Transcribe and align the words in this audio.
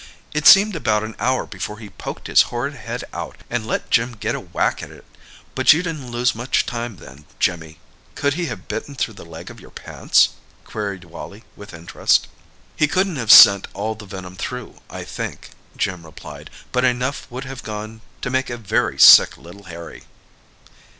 "It 0.33 0.47
seemed 0.47 0.75
about 0.75 1.03
an 1.03 1.13
hour 1.19 1.45
before 1.45 1.77
he 1.77 1.91
poked 1.91 2.25
his 2.25 2.41
horrid 2.49 2.73
head 2.73 3.03
out 3.13 3.37
and 3.51 3.67
let 3.67 3.91
Jim 3.91 4.13
get 4.13 4.33
a 4.33 4.39
whack 4.39 4.81
at 4.81 4.89
it. 4.89 5.05
But 5.53 5.73
you 5.73 5.83
didn't 5.83 6.09
lose 6.09 6.33
much 6.33 6.65
time, 6.65 6.95
then, 6.97 7.25
Jimmy!" 7.39 7.77
"Could 8.15 8.33
he 8.33 8.47
have 8.47 8.67
bitten 8.67 8.95
through 8.95 9.13
the 9.13 9.23
leg 9.23 9.51
of 9.51 9.59
your 9.59 9.69
pants?" 9.69 10.29
queried 10.65 11.03
Wally, 11.03 11.43
with 11.55 11.71
interest. 11.71 12.27
"He 12.75 12.87
couldn't 12.87 13.17
have 13.17 13.31
sent 13.31 13.67
all 13.75 13.93
the 13.93 14.07
venom 14.07 14.37
through, 14.37 14.81
I 14.89 15.03
think," 15.03 15.51
Jim 15.77 16.03
replied. 16.03 16.49
"But 16.71 16.83
enough 16.83 17.29
would 17.29 17.45
have 17.45 17.61
gone 17.61 18.01
to 18.21 18.31
make 18.31 18.49
a 18.49 18.57
very 18.57 18.97
sick 18.97 19.37
little 19.37 19.65
Harry." 19.65 20.05